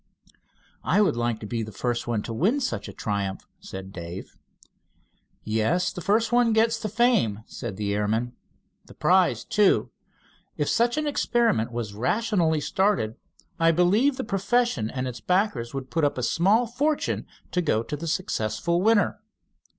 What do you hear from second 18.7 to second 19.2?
winner.